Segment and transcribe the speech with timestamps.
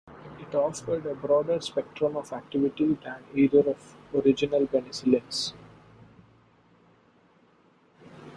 [0.39, 5.53] It offered a broader spectrum of activity than either of the original penicillins.